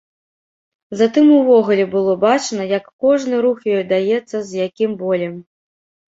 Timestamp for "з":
4.47-4.51